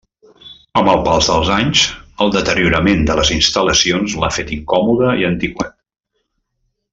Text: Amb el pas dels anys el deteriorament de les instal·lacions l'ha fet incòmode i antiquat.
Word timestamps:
Amb 0.79 0.87
el 0.93 1.01
pas 1.09 1.27
dels 1.31 1.51
anys 1.55 1.83
el 2.25 2.33
deteriorament 2.35 3.05
de 3.11 3.19
les 3.19 3.31
instal·lacions 3.37 4.17
l'ha 4.23 4.31
fet 4.39 4.55
incòmode 4.57 5.13
i 5.21 5.29
antiquat. 5.33 5.77